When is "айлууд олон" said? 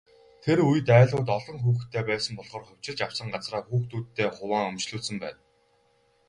0.99-1.57